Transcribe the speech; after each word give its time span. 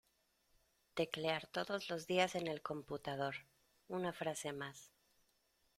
Teclear 0.95 1.45
todos 1.45 1.91
los 1.91 2.07
dias 2.07 2.33
en 2.33 2.47
el 2.47 2.63
computador, 2.63 3.35
una 3.87 4.11
frase 4.11 4.51
más. 4.51 4.89